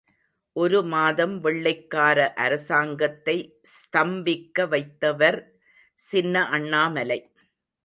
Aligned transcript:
ஒரு 0.55 0.79
மாதம் 0.83 1.35
வெள்ளைக்கார 1.43 2.17
அரசாங்கத்தை 2.45 3.37
ஸ்தம்பிக்க 3.75 4.67
வைத்தவர் 4.73 5.39
சின்ன 5.99 6.45
அண்ணாமலை. 6.49 7.19